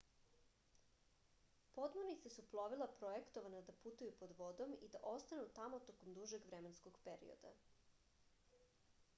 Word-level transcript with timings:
podmornice 1.75 2.31
su 2.37 2.45
plovila 2.53 2.87
projektovana 3.01 3.61
da 3.67 3.75
putuju 3.83 4.15
pod 4.23 4.33
vodom 4.41 4.75
i 4.87 4.89
da 4.97 5.03
ostanu 5.13 5.47
tamo 5.61 5.81
tokom 5.91 6.17
dužeg 6.19 6.49
vremenskog 6.53 6.99
perioda 7.09 7.53